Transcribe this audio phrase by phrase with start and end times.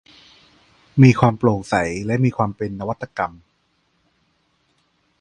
[1.01, 3.31] มีความโปร่งใส และมีความเป็นนวัตกรรม